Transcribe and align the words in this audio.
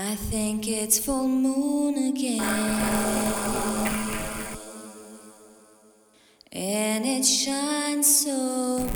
I 0.00 0.14
think 0.14 0.68
it's 0.68 0.96
full 0.96 1.26
moon 1.26 2.10
again, 2.10 2.40
and 6.52 7.04
it 7.04 7.24
shines 7.24 8.24
so 8.24 8.86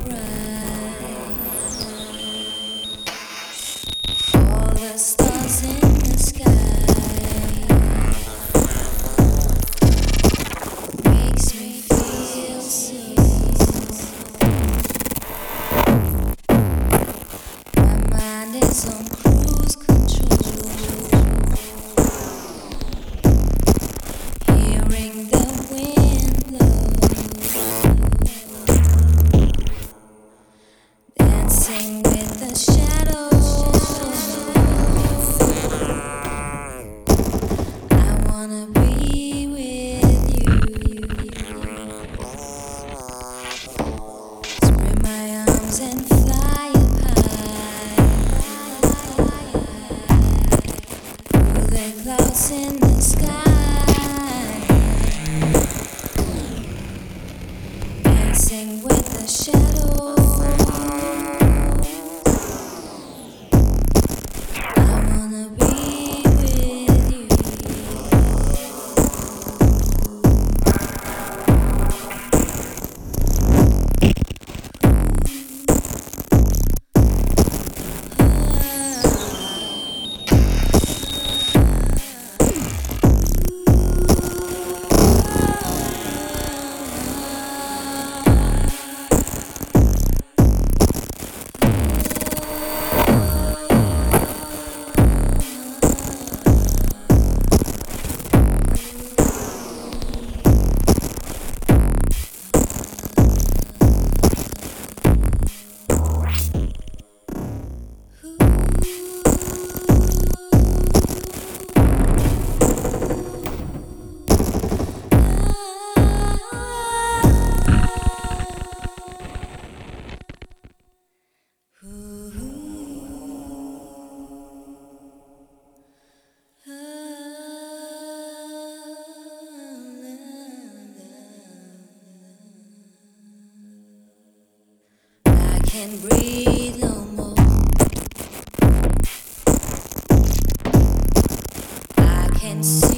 can 142.42 142.60
see. 142.60 142.91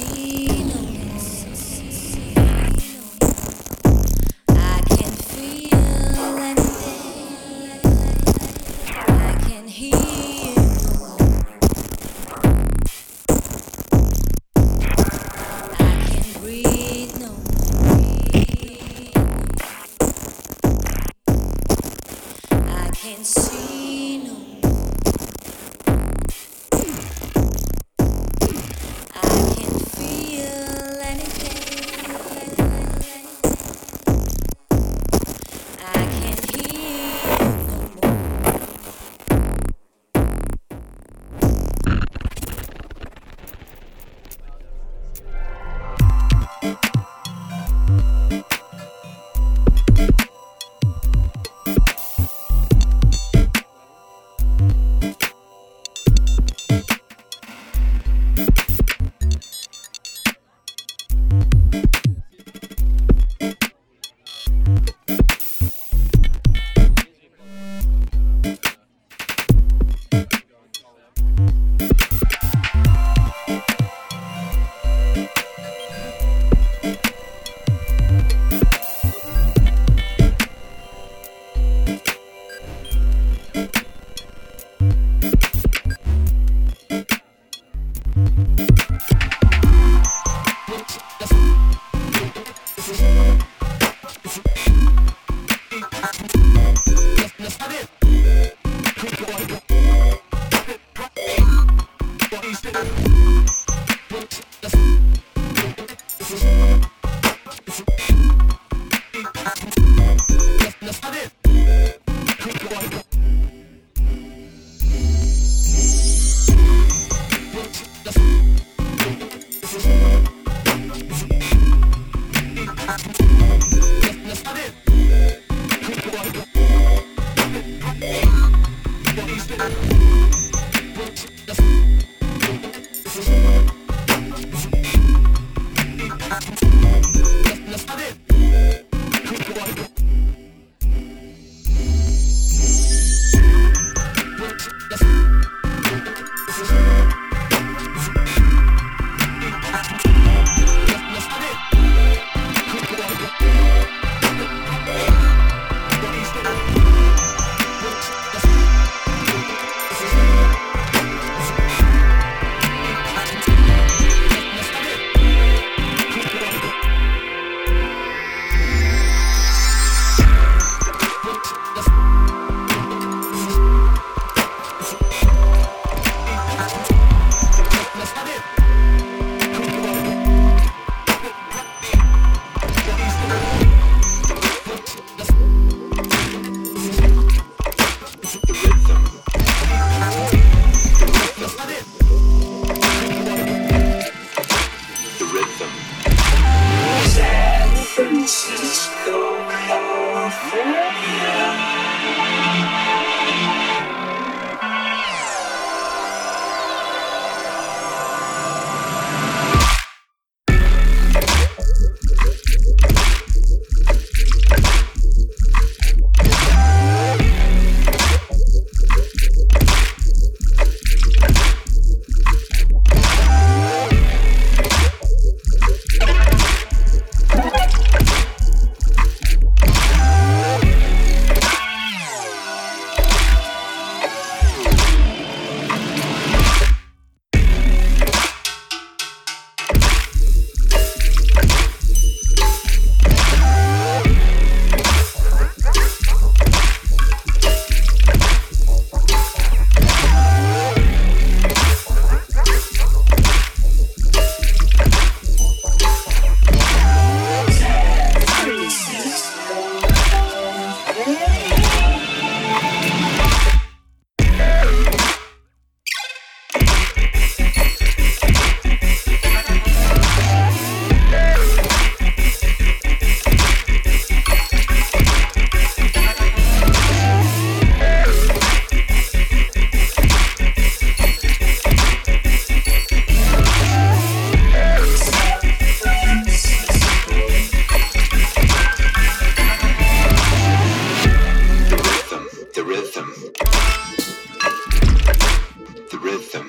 I'm 296.07 296.45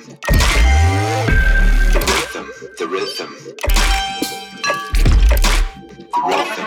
a 6.59 6.66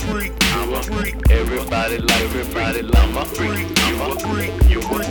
I'm 0.00 0.72
a 0.74 0.82
freak. 0.82 1.12
Everybody 1.28 1.98
like, 1.98 2.20
everybody 2.22 2.82
like, 2.82 3.02
I'm 3.02 3.16
a 3.16 3.24
freak. 3.24 3.66
I'm 3.78 4.00
a 4.00 4.20
freak. 4.20 4.52
You 4.70 4.78
a 4.78 4.82
freak. 4.82 5.08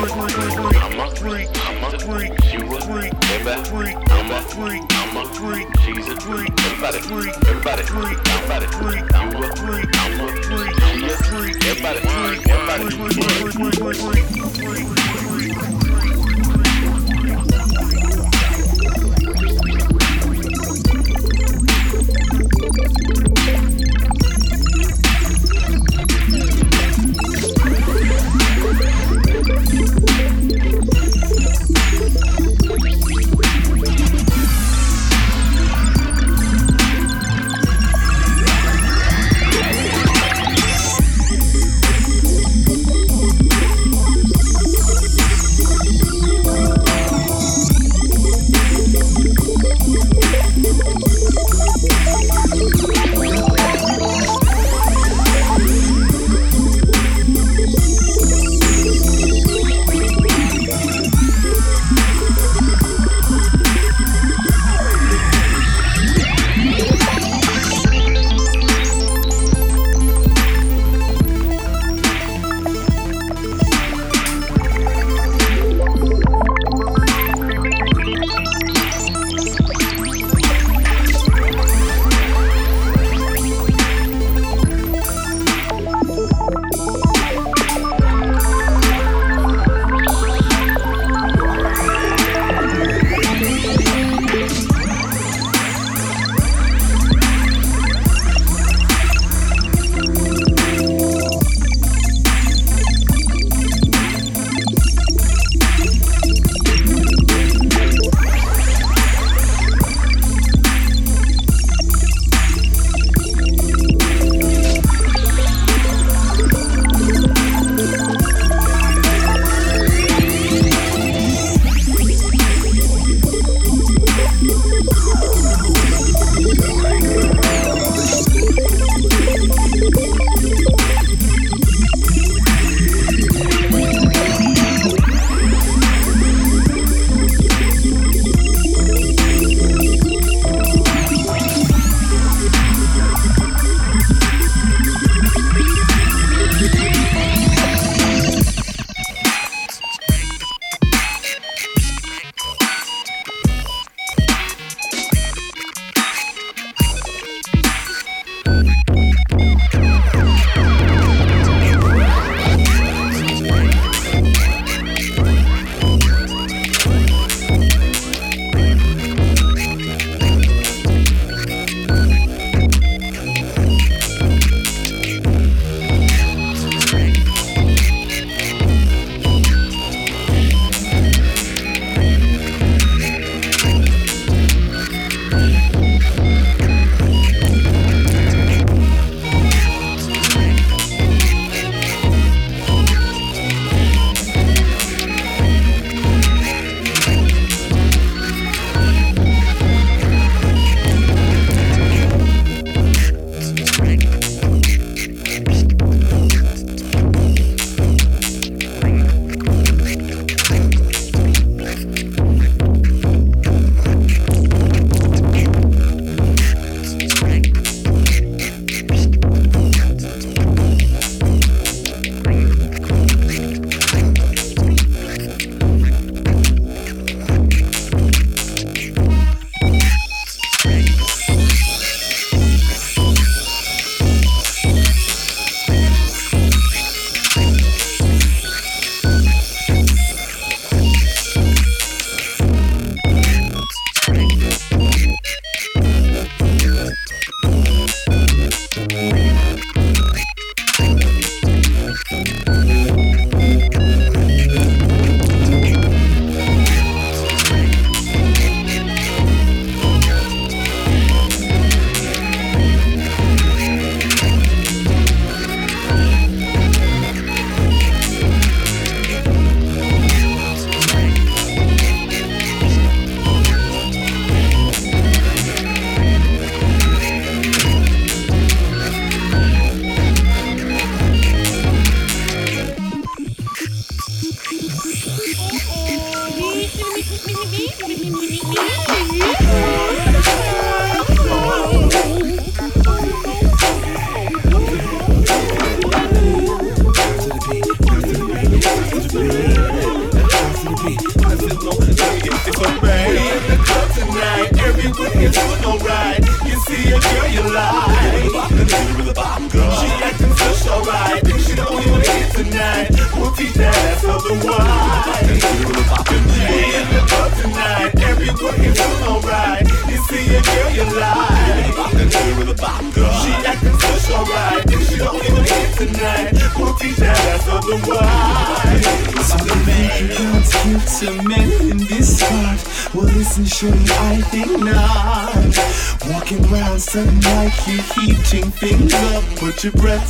I'm 0.00 0.98
a 0.98 1.10
freak. 1.14 1.48
I'm 1.56 1.84
a 1.84 1.98
freak. 1.98 2.32
You 2.50 2.60
a 2.74 2.80
freak. 2.80 3.12
Everybody. 3.28 3.70
I'm 4.10 4.30
a 4.30 4.40
freak. 4.40 4.82
I'm 4.90 5.16
a 5.18 5.24
freak. 5.34 5.66
She's 5.84 6.08
a 6.08 6.16
freak. 6.22 6.50
Everybody 6.58 7.00
freak. 7.00 7.34
Everybody 7.48 7.82
freak. 7.82 9.14
You 9.14 9.36
a 9.36 9.56
freak. 9.56 9.86
I'm 10.00 10.20
a 10.20 10.32
freak. 10.42 10.72
She 10.88 11.04
a 11.04 11.16
freak. 11.28 11.56
Everybody 11.66 12.00
freak. 12.00 12.48
Everybody 12.48 13.94
freak. 13.94 15.29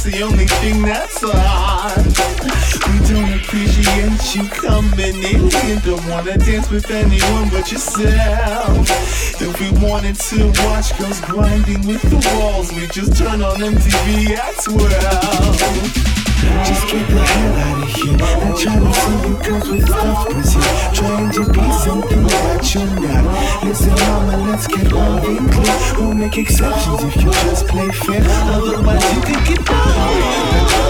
Breath's 0.03 0.19
the 0.19 0.25
only 0.25 0.47
thing 0.47 0.83
that's 0.83 1.23
on. 1.23 2.05
We 2.89 2.99
don't 3.09 3.33
appreciate 3.41 4.35
you 4.35 4.49
coming 4.49 5.23
in 5.23 5.51
here. 5.51 5.81
Don't 5.85 6.07
wanna 6.09 6.39
dance 6.39 6.71
with 6.71 6.91
anyone 6.91 7.49
but 7.51 7.71
yourself. 7.71 8.89
If 9.41 9.61
we 9.61 9.71
wanted 9.87 10.17
to 10.17 10.47
watch 10.65 10.97
girls 10.99 11.21
grinding 11.21 11.87
with 11.87 12.03
the 12.03 12.41
walls, 12.41 12.73
we 12.73 12.87
just 12.89 13.17
turn 13.17 13.43
on 13.43 13.61
MTV 13.61 14.37
at 14.37 14.57
12. 14.63 16.20
Just 16.65 16.89
get 16.89 17.07
the 17.09 17.21
hell 17.21 17.57
out 17.57 17.83
of 17.83 17.89
here. 17.91 18.17
Not 18.17 18.59
trying 18.59 18.85
to 18.85 18.93
see 18.93 19.29
you 19.29 19.37
girls 19.45 19.69
with 19.69 19.87
stuff 19.87 20.29
here. 20.29 20.93
Trying 20.95 21.31
to 21.33 21.43
be 21.53 21.73
something 21.85 22.23
that 22.25 22.75
you're 22.75 22.87
not. 23.01 23.65
Listen, 23.65 23.95
mama, 23.95 24.37
let's 24.51 24.67
get 24.67 24.93
one 24.93 25.21
thing 25.23 25.49
clear. 25.49 25.77
We'll 25.99 26.15
make 26.15 26.39
exceptions 26.39 27.05
if 27.05 27.17
you 27.17 27.31
just 27.31 27.67
play 27.67 27.91
fair. 27.91 28.23
Otherwise, 28.25 29.05
you 29.15 29.21
can 29.23 29.45
get 29.45 29.67
tonight. 29.67 30.90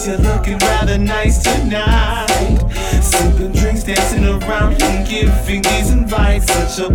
Cause 0.00 0.08
you're 0.08 0.18
looking 0.18 0.56
rather 0.58 0.96
nice 0.96 1.42
tonight. 1.42 2.26
Drinks, 3.52 3.84
dancing 3.84 4.24
around 4.24 4.80
these 5.62 5.90
Such 6.46 6.78
a 6.78 6.88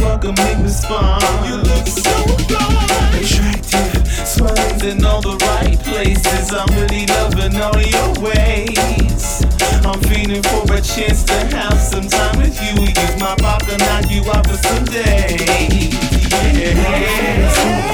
You 1.45 1.57
look 1.57 1.85
so 1.85 2.25
good. 2.47 3.21
Attractive, 3.21 4.07
smiles 4.07 4.83
in 4.83 5.05
all 5.05 5.21
the 5.21 5.37
right 5.45 5.77
places. 5.79 6.51
I'm 6.51 6.67
really 6.79 7.05
loving 7.05 7.55
all 7.61 7.79
your 7.79 8.25
ways 8.25 9.44
I'm 9.85 10.01
feeling 10.01 10.43
for 10.43 10.73
a 10.73 10.81
chance 10.81 11.23
to 11.23 11.33
have 11.55 11.79
some 11.79 12.07
time 12.07 12.39
with 12.39 12.57
you 12.61 12.83
Use 12.83 13.19
my 13.19 13.35
pop 13.39 13.65
to 13.65 13.77
knock 13.77 14.09
you 14.09 14.21
out 14.31 14.47
for 14.47 14.57
some 14.57 14.85
days 14.85 15.93
Yeah 16.57 17.85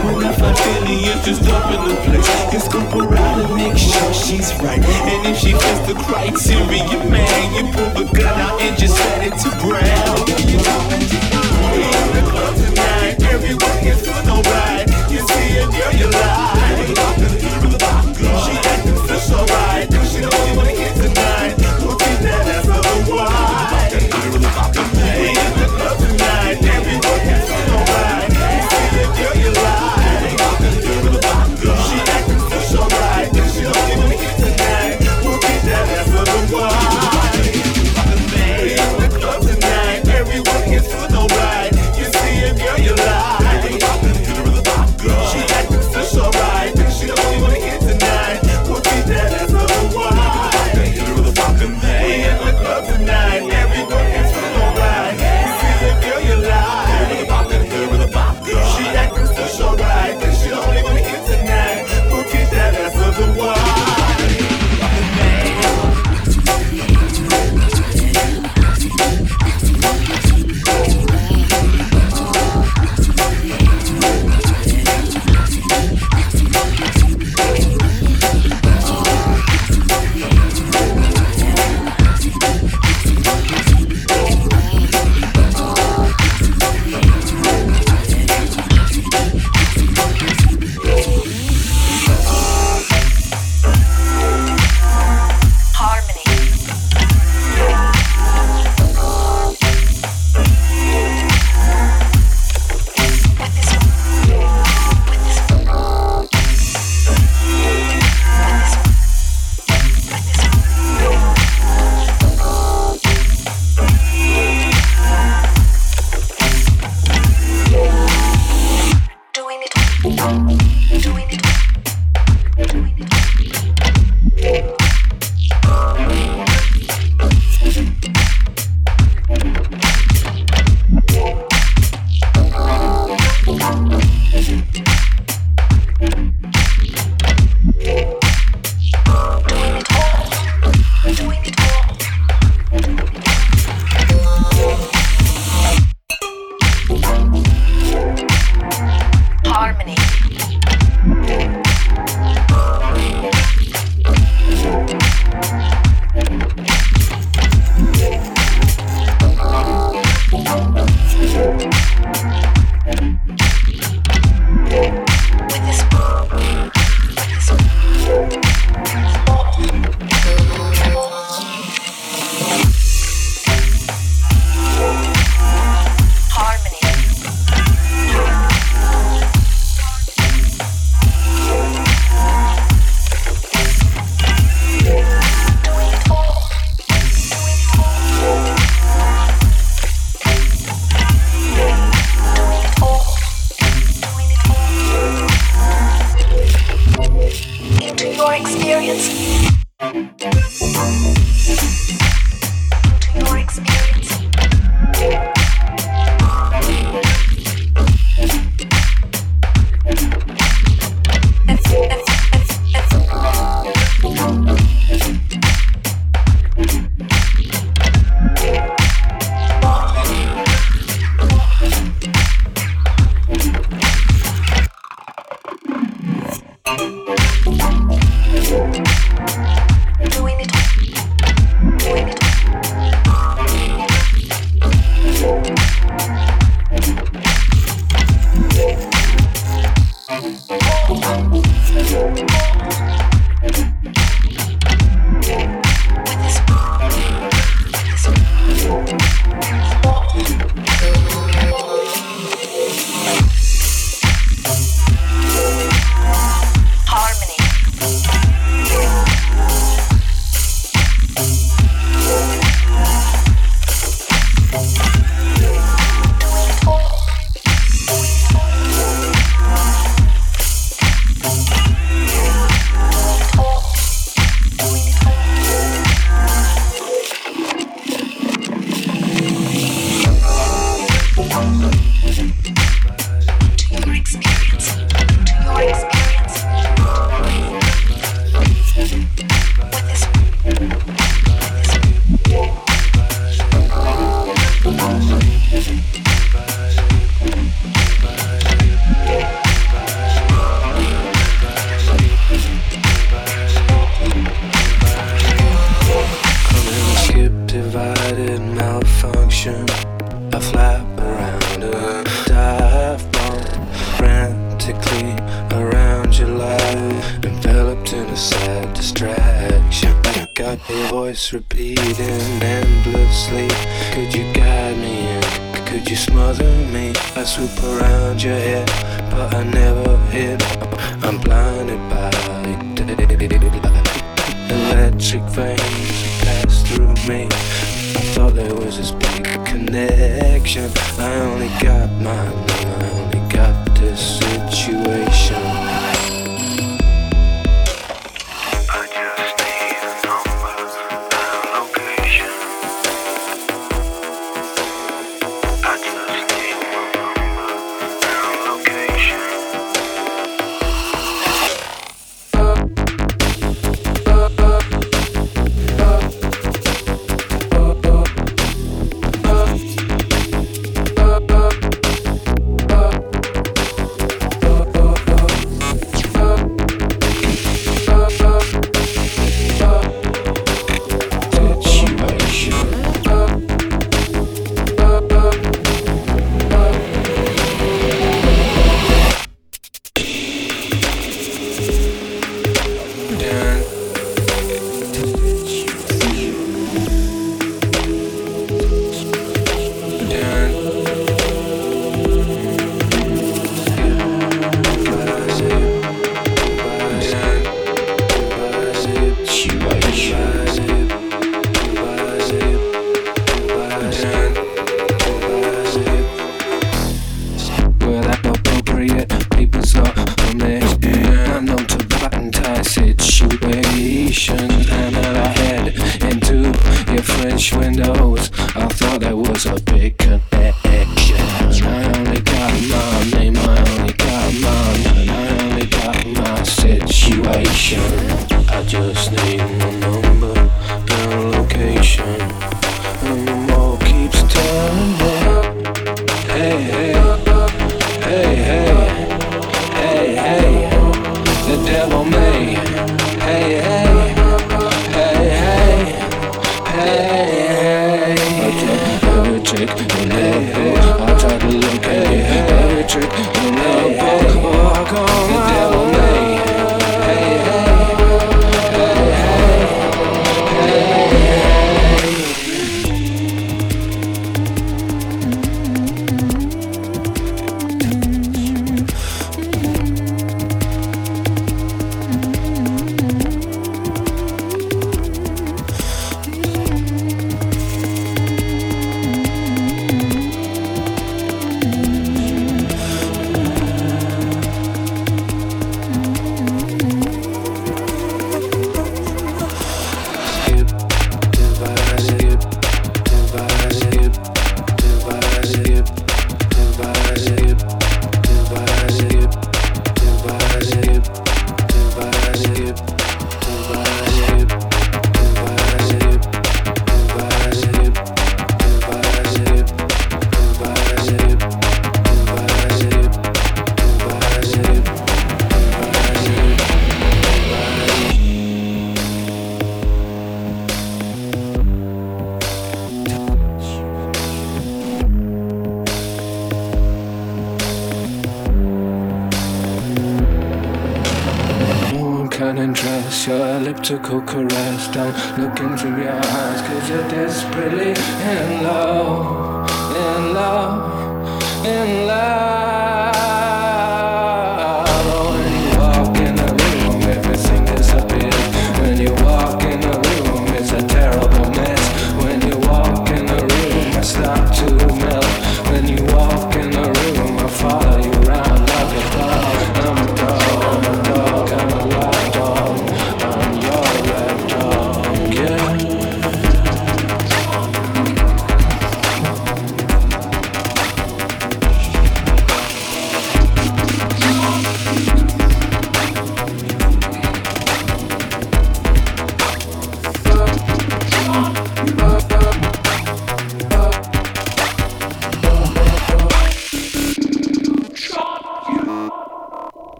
when 0.00 0.24
I 0.24 0.32
feeling 0.32 1.04
you 1.04 1.12
just 1.22 1.42
up 1.48 1.70
in 1.70 1.88
the 1.88 1.94
place 2.02 2.64
scope 2.64 2.90
her 2.92 3.14
out 3.16 3.38
and 3.38 3.54
make 3.54 3.76
sure 3.76 4.12
she's 4.12 4.52
right 4.62 4.80
And 4.80 5.26
if 5.26 5.38
she 5.38 5.52
fits 5.52 5.80
the 5.86 5.94
criteria, 5.94 7.10
man 7.10 7.54
You 7.54 7.72
pull 7.72 7.90
the 7.90 8.10
gun 8.12 8.40
out 8.40 8.60
and 8.60 8.76
just 8.78 8.96
set 8.96 9.26
it 9.26 9.36
to 9.44 9.50
ground 9.60 10.26
We 10.26 11.84
in 11.84 12.08
the 12.14 12.22
club 12.30 12.54
tonight. 12.56 13.22
Everyone 13.22 13.78
is 13.86 14.02
doing 14.02 14.28
alright. 14.28 14.88
You 15.10 15.20
see 15.20 15.58
a 15.58 15.66
girl 15.66 15.92
you 15.94 16.10
like. 16.10 17.39
Such 19.20 19.50
alright. 19.50 19.88
Think 19.90 20.04
she 20.04 20.20
the 20.20 20.34
only 20.34 20.56
one 20.56 20.68
here 20.68 20.94
tonight. 20.94 21.54
We'll 21.58 21.59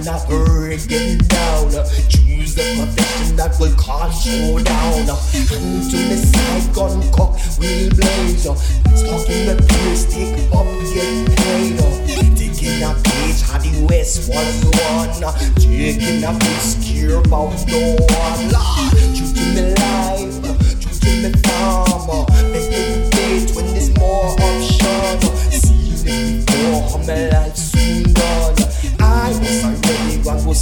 and 0.00 0.08
a 0.08 0.18
hurricane 0.26 1.18
down. 1.28 1.70
Choose 2.08 2.54
the 2.54 2.64
profession 2.76 3.36
that 3.36 3.56
will 3.60 3.74
cause 3.76 4.22
showdown. 4.22 5.06
down. 5.06 5.18
to 5.36 5.96
the 6.08 6.16
side, 6.16 6.74
gun 6.74 7.00
cock 7.12 7.36
will 7.58 7.90
blaze. 7.90 8.40
Stalking 8.40 9.44
the 9.46 9.56
pier, 9.68 9.96
stick 9.96 10.32
up, 10.56 10.66
get 10.94 11.36
paid. 11.36 11.76
Taking 12.36 12.82
a 12.82 12.94
page, 13.04 13.42
how 13.42 13.58
the 13.58 13.86
West 13.88 14.28
was 14.28 14.64
won. 14.80 15.10
Taking 15.56 16.24
a 16.24 16.32
piece, 16.38 16.76
care 16.80 17.18
about 17.18 17.52
no 17.68 17.96
one. 18.00 18.48
True 19.12 19.32
to 19.36 19.44
me 19.52 19.74
life, 19.74 20.40
true 20.80 20.96
to 20.96 21.10
me 21.22 21.32
farmer. 21.44 22.24
Make 22.52 22.72
it 22.72 23.12
date 23.12 23.54
when 23.54 23.66
there's 23.66 23.90
more 23.98 24.32
options. 24.40 25.28
See 25.52 25.92
it 25.92 26.46
before, 26.46 26.72
oh, 26.72 26.88
how 26.90 27.06
my 27.06 27.28
life's 27.28 27.69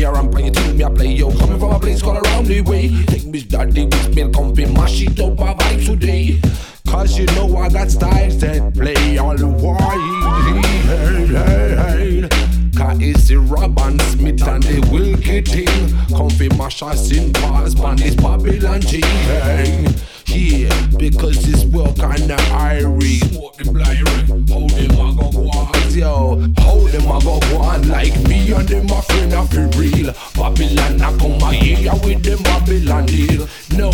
a 0.00 0.10
ramp 0.10 0.34
and 0.34 0.46
you 0.46 0.50
think 0.52 0.76
me 0.76 0.84
a 0.84 0.90
play 0.90 1.12
Yo, 1.12 1.30
coming 1.38 1.58
from 1.58 1.72
a 1.72 1.78
place 1.78 2.00
called 2.00 2.24
around 2.24 2.46
the 2.46 2.62
way. 2.62 3.04
Take 3.04 3.26
me 3.26 3.42
daddy 3.42 3.84
with 3.84 4.14
me 4.16 4.32
comfy 4.32 4.66
Mash 4.66 5.02
it 5.02 5.20
up 5.20 5.38
a 5.38 5.54
vibe 5.54 5.86
today. 5.86 6.40
Cause 6.88 7.18
you 7.18 7.26
know 7.26 7.56
I 7.56 7.68
got 7.68 7.90
styles 7.90 8.38
that 8.40 8.74
play 8.74 9.18
all 9.18 9.36
the 9.36 9.46
while. 9.46 9.78
Hey, 9.78 11.26
hey, 11.26 12.26
hey. 12.26 12.28
Cause 12.76 12.98
it's 13.00 13.28
the 13.28 13.36
Robin 13.38 13.98
Smith 14.00 14.46
and 14.48 14.62
the 14.62 14.88
Wilkie 14.90 15.42
Ting 15.42 16.16
Comfy 16.16 16.48
mash 16.56 16.82
us 16.82 17.12
in 17.12 17.30
bars 17.32 17.78
on 17.78 17.96
this 17.96 18.14
Babylon 18.14 18.80
G. 18.80 19.00
Hey. 19.00 19.86
Yeah, 20.34 20.72
because 20.96 21.42
this 21.44 21.64
world 21.66 21.96
kinda 21.96 22.36
irie 22.56 23.20
Smoke 23.20 23.72
blind, 23.72 24.08
hold 24.48 24.70
them 24.70 24.90
a 24.92 25.14
go 25.14 25.30
go 25.30 25.50
on 25.50 25.90
Yo, 25.92 26.40
hold 26.58 26.88
them 26.90 27.04
a 27.04 27.20
go 27.20 27.38
go 27.38 27.58
on 27.60 27.86
Like 27.88 28.16
me 28.26 28.50
and 28.52 28.66
them 28.66 28.88
a 28.90 29.02
friend 29.02 29.34
of 29.34 29.50
the 29.50 29.68
real. 29.76 30.12
Babylon 30.34 31.02
I 31.02 31.18
come 31.18 31.42
a 31.42 31.52
here 31.52 31.92
with 32.02 32.22
them 32.22 32.42
Babylon 32.44 33.06
deal. 33.06 33.46
No, 33.76 33.90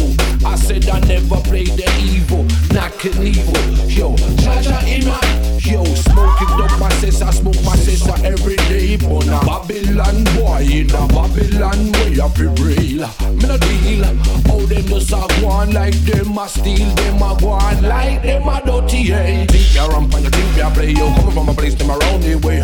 I 0.47 0.55
said 0.55 0.89
I 0.89 1.01
never 1.01 1.41
play 1.43 1.65
the 1.65 1.91
evil 1.99 2.45
Knocking 2.73 3.21
evil. 3.21 3.89
Yo, 3.91 4.15
Jaja 4.39 4.79
my 5.07 5.19
Yo, 5.59 5.85
smoking 5.85 6.55
up 6.63 6.79
my 6.79 6.89
sister 7.01 7.33
Smoke 7.33 7.63
my 7.65 7.75
sister 7.77 8.15
every 8.25 8.57
day 8.71 8.97
But 8.97 9.27
a 9.27 9.41
Babylon 9.45 10.23
boy 10.39 10.63
in 10.63 10.91
a 10.91 11.03
Babylon 11.09 11.93
way 11.93 12.21
I 12.21 12.29
feel 12.31 12.55
real. 12.63 13.09
Me 13.35 13.47
no 13.47 13.59
deal 13.59 14.05
How 14.47 14.67
them 14.67 14.87
just 14.87 15.13
a 15.13 15.47
on 15.49 15.73
like 15.73 15.95
them 16.05 16.28
a 16.37 16.49
steal 16.49 16.89
Them 16.95 17.23
a 17.23 17.37
go 17.41 17.49
on 17.51 17.83
like 17.83 18.23
them 18.23 18.49
a 18.49 18.61
dirty 18.65 19.05
hey 19.05 19.47
Think 19.47 19.75
ya 19.75 19.87
ramp 19.87 20.13
and 20.15 20.25
you 20.25 20.31
think 20.31 20.57
ya 20.57 20.69
play 20.75 20.91
Yo, 20.91 21.15
coming 21.15 21.33
from 21.33 21.49
a 21.49 21.55
place 21.55 21.75
them 21.75 21.91
around 21.91 22.23
the 22.23 22.35
way. 22.45 22.61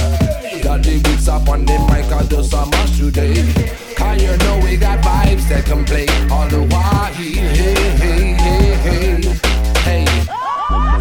Got 0.63 0.83
the 0.83 1.01
beats 1.01 1.29
up 1.29 1.49
on 1.49 1.65
them 1.65 1.81
mic 1.87 2.11
I 2.13 2.23
just 2.25 2.53
a 2.53 2.67
mash 2.67 2.99
today. 2.99 3.35
Cause 3.97 4.23
you 4.23 4.37
know 4.37 4.61
we 4.65 4.77
got 4.77 4.99
vibes 5.05 5.49
that 5.49 5.65
can 5.65 5.85
play? 5.85 6.07
All 6.31 6.49
the 6.49 6.67
while 6.71 7.13
Hey, 7.15 7.33
hey, 7.33 7.75
hey, 7.95 8.75
hey, 8.85 10.07
hey 10.07 10.94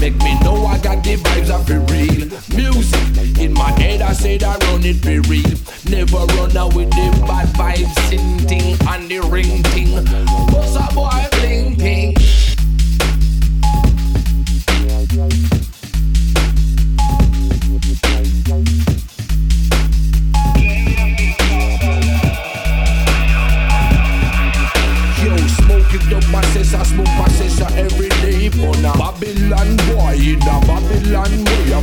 make 0.00 0.16
me 0.22 0.38
know 0.40 0.64
I 0.64 0.78
got 0.78 1.04
the 1.04 1.16
vibes 1.16 1.50
of 1.50 1.66
the 1.66 1.78
real 1.92 2.26
music 2.56 3.38
in 3.38 3.52
my 3.52 3.70
head. 3.78 4.00
I 4.00 4.12
said 4.14 4.42
I 4.42 4.56
run 4.66 4.82
it 4.84 4.96
for 4.96 5.20
real. 5.28 5.56
Never 5.88 6.24
run 6.36 6.56
out 6.56 6.74
with 6.74 6.90
the 6.90 7.24
bad 7.26 7.48
vibes, 7.48 7.94
sing 8.08 8.38
thing 8.48 8.76
and 8.88 9.08
the 9.10 9.20
ring 9.28 9.62
thing. 9.64 10.04
Boss 10.50 10.76
a 10.76 10.94
boy 10.94 11.28
bling 11.32 11.76
ping. 11.76 12.19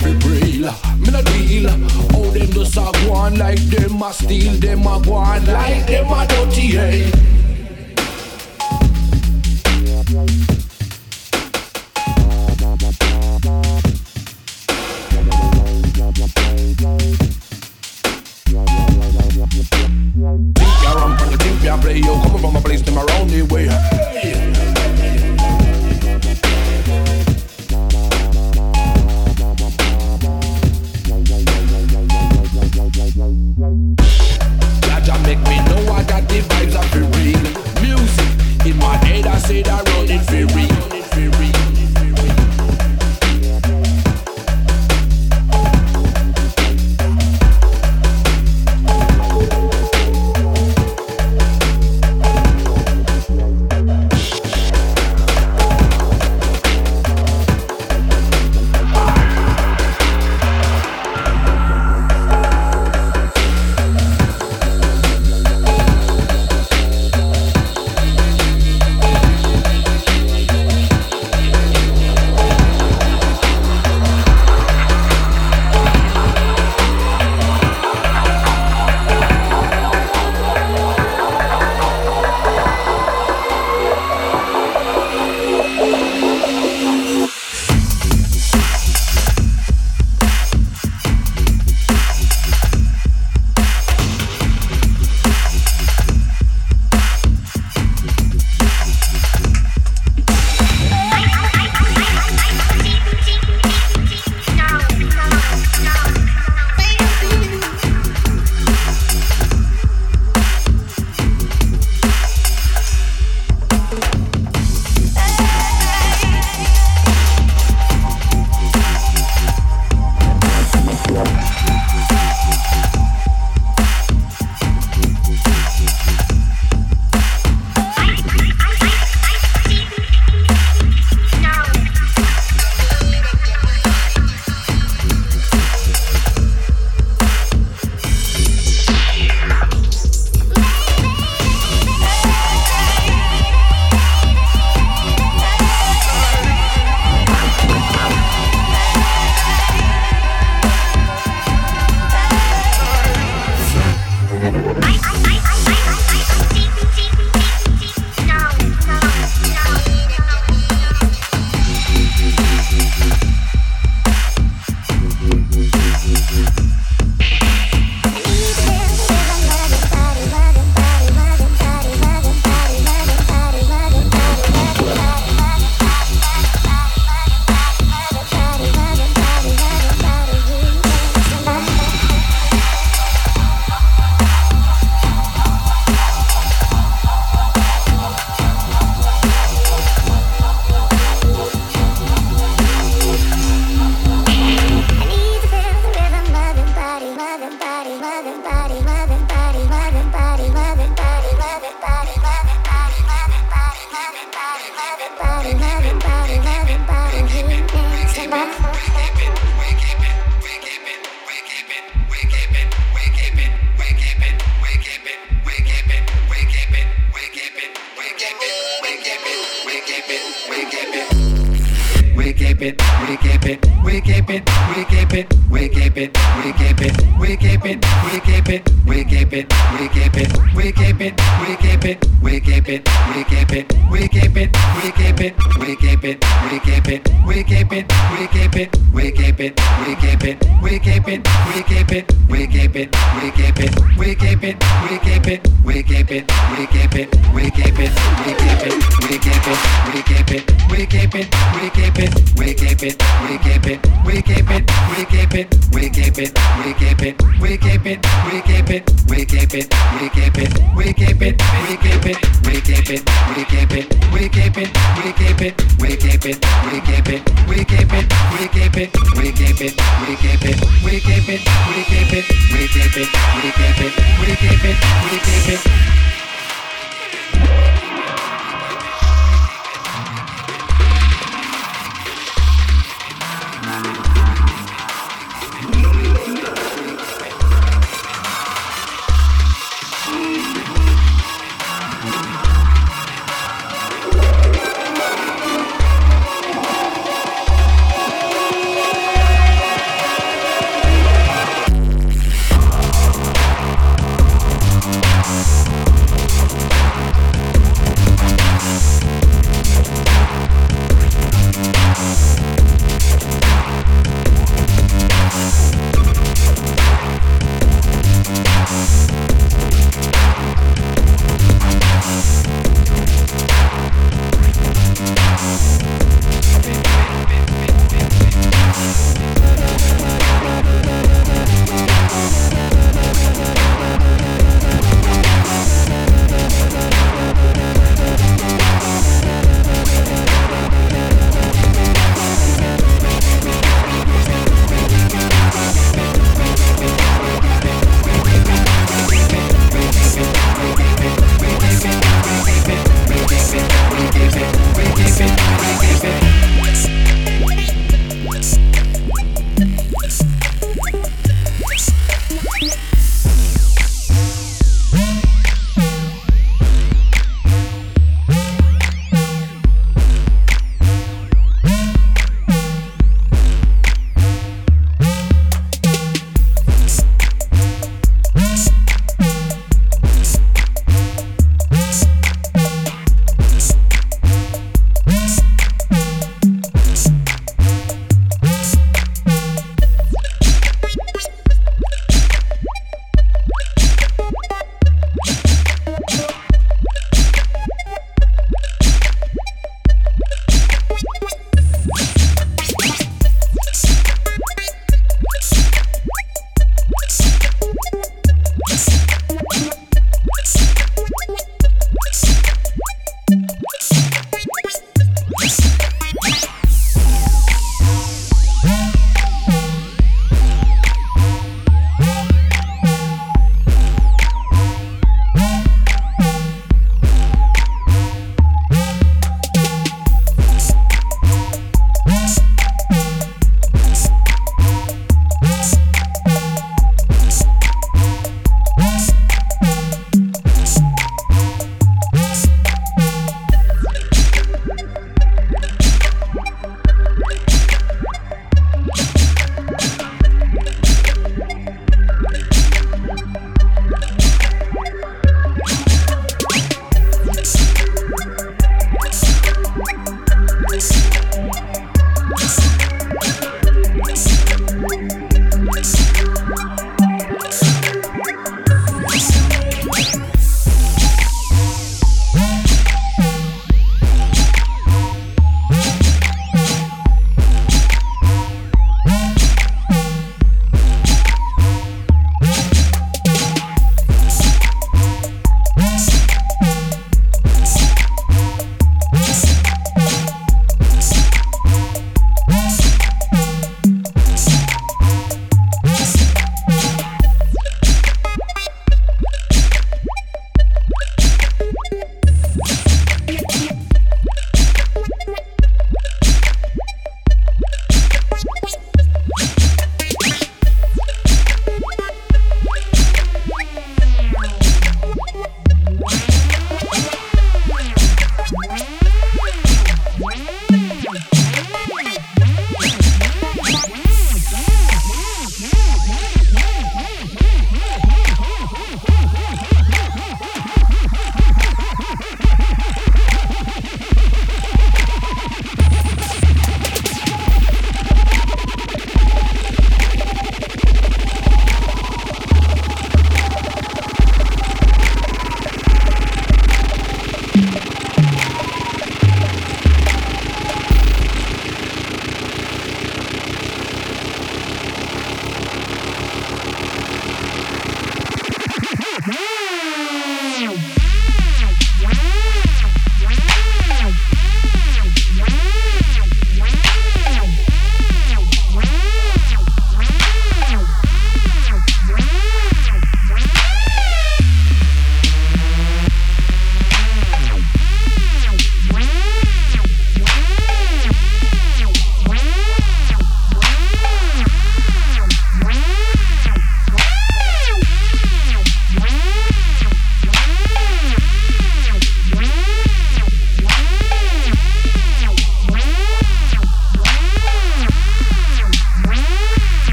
It 0.00 0.24
real. 0.24 0.72
Me 0.98 1.10
no 1.10 1.22
deal. 1.22 1.68
How 1.68 2.30
them 2.30 2.50
just 2.50 2.76
a 2.76 2.90
go 3.06 3.12
on 3.12 3.36
like 3.36 3.60
them 3.60 4.02
a 4.02 4.12
steal, 4.12 4.52
them 4.54 4.86
a 4.86 5.00
go 5.04 5.14
on 5.14 5.44
like 5.46 5.86
them 5.86 6.10
a 6.10 6.26
dirty. 6.26 6.76
Hey. 6.76 7.41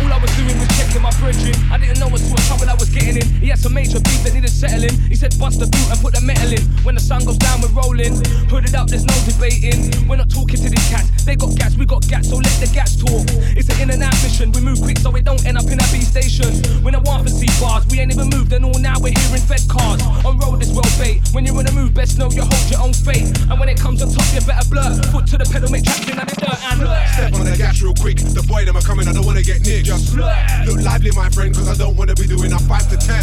All 0.00 0.12
I 0.12 0.18
was 0.18 0.30
doing 0.36 0.58
was 0.58 0.75
my 1.02 1.12
brethren. 1.18 1.54
I 1.70 1.78
didn't 1.78 1.98
know 1.98 2.08
what 2.08 2.20
sort 2.20 2.38
of 2.40 2.46
trouble 2.46 2.68
I 2.70 2.74
was 2.74 2.90
getting 2.90 3.16
in. 3.16 3.26
He 3.40 3.48
had 3.48 3.58
some 3.58 3.74
major 3.74 4.00
beef 4.00 4.22
that 4.24 4.32
needed 4.34 4.50
settling. 4.50 4.94
He 5.08 5.16
said, 5.16 5.36
bust 5.38 5.60
the 5.60 5.66
boot 5.66 5.88
and 5.90 5.98
put 6.00 6.14
the 6.14 6.20
metal 6.20 6.52
in. 6.52 6.62
When 6.84 6.94
the 6.94 7.00
sun 7.00 7.24
goes 7.24 7.38
down, 7.38 7.60
we're 7.60 7.74
rolling. 7.74 8.22
Hooded 8.48 8.74
up, 8.74 8.88
there's 8.88 9.04
no 9.04 9.14
debating. 9.26 9.90
We're 10.08 10.16
not 10.16 10.30
talking 10.30 10.56
to 10.56 10.68
these 10.68 10.88
cats. 10.88 11.24
They 11.24 11.34
got 11.34 11.56
gats, 11.56 11.76
we 11.76 11.86
got 11.86 12.06
gats, 12.06 12.30
so 12.30 12.36
let 12.36 12.54
the 12.62 12.70
gats 12.70 12.94
talk. 12.96 13.26
It's 13.58 13.68
an 13.68 13.82
in 13.82 13.90
and 13.90 14.02
out 14.02 14.14
mission. 14.22 14.52
We 14.52 14.60
move 14.60 14.80
quick 14.80 14.98
so 14.98 15.10
we 15.10 15.20
don't 15.20 15.44
end 15.44 15.58
up 15.58 15.66
in 15.66 15.82
a 15.82 15.86
B 15.90 16.00
station. 16.06 16.54
When 16.86 16.94
I 16.94 17.00
want 17.02 17.26
for 17.26 17.34
C 17.34 17.50
bars, 17.58 17.86
we 17.90 17.98
ain't 18.00 18.12
even 18.12 18.30
moved, 18.30 18.52
and 18.52 18.64
all 18.64 18.78
now 18.78 18.96
we're 19.02 19.16
hearing 19.16 19.42
fed 19.42 19.66
cars. 19.68 20.00
On 20.24 20.38
road 20.38 20.62
is 20.62 20.70
well 20.70 20.86
bait. 21.02 21.20
When 21.32 21.44
you're 21.44 21.58
in 21.60 21.66
a 21.66 21.72
move, 21.72 21.94
best 21.94 22.18
know 22.18 22.30
you 22.30 22.46
hold 22.46 22.70
your 22.70 22.80
own 22.80 22.94
fate. 22.94 23.26
And 23.50 23.58
when 23.58 23.68
it 23.68 23.78
comes 23.78 24.02
on 24.02 24.14
top, 24.14 24.26
you 24.32 24.40
better 24.46 24.66
blur. 24.70 24.94
Foot 25.10 25.26
to 25.34 25.38
the 25.38 25.48
pedal, 25.50 25.70
make 25.70 25.84
traction 25.84 26.18
and 26.18 26.28
the 26.28 26.36
dirt 26.36 26.60
and 26.62 26.78
Step 27.16 27.34
on 27.34 27.44
the 27.44 27.56
gas 27.56 27.82
real 27.82 27.94
quick. 27.94 28.18
The 28.18 28.44
boy 28.46 28.64
them 28.64 28.76
are 28.76 28.86
coming, 28.86 29.08
I 29.08 29.12
don't 29.12 29.26
wanna 29.26 29.42
get 29.42 29.66
near. 29.66 29.82
Just 29.82 30.14
look 30.14 30.85
lively, 30.86 31.10
my 31.16 31.28
friend, 31.30 31.52
cause 31.52 31.68
I 31.68 31.74
don't 31.74 31.96
wanna 31.96 32.14
be 32.14 32.26
doing 32.26 32.52
a 32.52 32.58
5 32.58 32.90
to 32.90 32.96
10. 32.96 33.22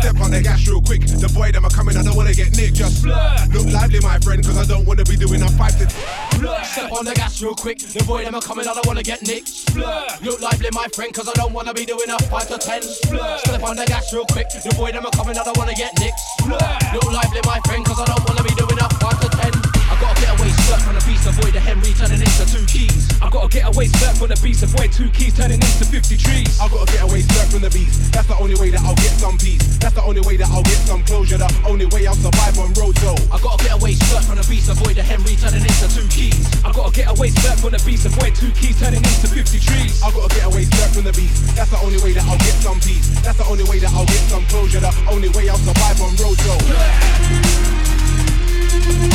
Step 0.00 0.16
on 0.20 0.30
the 0.30 0.40
gas 0.40 0.66
real 0.66 0.80
quick. 0.80 1.02
The 1.04 1.28
boy 1.28 1.52
them 1.52 1.64
are 1.64 1.70
coming, 1.70 1.96
I 1.96 2.02
don't 2.02 2.16
wanna 2.16 2.32
get 2.32 2.56
nicked. 2.56 2.76
Just 2.76 3.04
look 3.04 3.68
lively, 3.68 4.00
my 4.00 4.18
friend, 4.18 4.42
cause 4.42 4.56
I 4.56 4.64
don't 4.64 4.86
wanna 4.86 5.04
be 5.04 5.16
doing 5.16 5.42
a 5.42 5.48
5 5.48 5.78
to 5.78 5.86
10. 5.86 6.64
Step 6.64 6.92
on 6.92 7.04
the 7.04 7.14
gas 7.14 7.42
real 7.42 7.54
quick. 7.54 7.78
The 7.78 8.02
boy 8.04 8.24
them 8.24 8.34
are 8.34 8.40
coming, 8.40 8.66
I 8.66 8.72
don't 8.72 8.86
wanna 8.86 9.02
get 9.02 9.22
nicked. 9.22 9.76
Look 9.76 10.40
lively, 10.40 10.70
my 10.72 10.88
friend, 10.88 11.12
cause 11.12 11.28
I 11.28 11.32
don't 11.34 11.52
wanna 11.52 11.74
be 11.74 11.84
doing 11.84 12.08
a 12.08 12.18
5 12.18 12.48
to 12.48 12.58
10. 12.58 12.82
Step 12.82 13.62
on 13.62 13.76
the 13.76 13.84
gas 13.84 14.12
real 14.12 14.24
quick. 14.32 14.48
The 14.48 14.72
boy 14.74 14.90
them 14.92 15.04
are 15.04 15.12
coming, 15.12 15.36
I 15.36 15.44
don't 15.44 15.58
wanna 15.58 15.74
get 15.74 15.92
nicked. 16.00 16.20
Look 16.48 17.04
lively, 17.12 17.42
my 17.44 17.60
friend, 17.68 17.84
cause 17.84 18.00
I 18.00 18.06
don't 18.08 18.24
wanna 18.24 18.42
be 18.42 18.54
doing 18.56 18.80
a 18.80 18.88
5 18.88 19.20
to 19.20 19.28
10. 19.28 19.52
I 19.92 19.94
gotta 20.00 20.20
get 20.20 20.32
away, 20.40 20.43
skirt 20.64 20.80
from 20.80 20.94
the 20.96 21.04
beast, 21.04 21.28
avoid 21.28 21.52
the 21.52 21.60
Henry 21.60 21.92
turning 21.92 22.20
into 22.20 22.44
two 22.48 22.64
keys. 22.64 23.04
I 23.20 23.28
gotta 23.28 23.48
get 23.48 23.68
away, 23.68 23.86
skirt 23.86 24.16
from 24.16 24.28
the 24.32 24.38
beast, 24.40 24.64
avoid 24.64 24.90
two 24.92 25.10
keys 25.12 25.36
turning 25.36 25.60
into 25.60 25.84
50 25.84 26.16
trees. 26.16 26.56
I 26.60 26.68
gotta 26.68 26.88
get 26.88 27.04
away, 27.04 27.20
skirt 27.20 27.48
from 27.52 27.60
the 27.60 27.70
beast. 27.70 28.12
That's 28.12 28.26
the 28.26 28.36
only 28.40 28.56
way 28.56 28.70
that 28.72 28.80
I'll 28.80 28.96
get 28.96 29.12
some 29.20 29.36
peace. 29.36 29.60
That's 29.78 29.94
the 29.94 30.02
only 30.02 30.22
way 30.24 30.36
that 30.40 30.48
I'll 30.48 30.64
get 30.64 30.80
some 30.88 31.04
closure. 31.04 31.36
The 31.36 31.48
only 31.68 31.86
way 31.92 32.06
I'll 32.06 32.16
survive 32.16 32.56
on 32.58 32.72
road 32.80 32.96
so. 32.98 33.12
I 33.28 33.36
gotta 33.40 33.60
get 33.60 33.76
away, 33.76 33.92
skirt 33.94 34.24
from 34.24 34.36
the 34.40 34.46
beast, 34.48 34.68
avoid 34.72 34.96
the 34.96 35.04
Henry 35.04 35.36
turning 35.36 35.64
into 35.64 35.86
two 35.92 36.08
keys. 36.08 36.48
I 36.64 36.72
gotta 36.72 36.92
get 36.92 37.12
away, 37.12 37.28
skirt 37.28 37.60
from 37.60 37.72
the 37.76 37.82
beast, 37.84 38.08
avoid 38.08 38.32
two 38.34 38.52
keys 38.56 38.80
turning 38.80 39.04
into 39.04 39.28
50 39.28 39.60
trees. 39.60 40.00
I 40.00 40.08
gotta 40.10 40.32
get 40.32 40.48
away, 40.48 40.64
skirt 40.64 40.90
from 40.96 41.04
the 41.04 41.12
beast. 41.12 41.36
That's 41.52 41.70
the 41.70 41.80
only 41.84 42.00
way 42.00 42.16
that 42.16 42.24
I'll 42.24 42.40
get 42.40 42.56
some 42.64 42.80
peace. 42.80 43.12
That's 43.20 43.36
the 43.36 43.46
only 43.46 43.64
way 43.68 43.78
that 43.84 43.92
I'll 43.92 44.08
get 44.08 44.22
some 44.32 44.44
closure. 44.48 44.80
The 44.80 44.92
only 45.12 45.28
way 45.36 45.48
I'll 45.52 45.60
survive 45.60 46.00
on 46.00 46.16
road 46.16 46.38
so. 46.40 46.56
Thank 48.66 49.14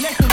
Listen. 0.00 0.29